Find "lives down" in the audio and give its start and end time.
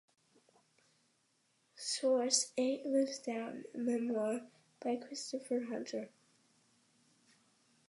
2.87-3.65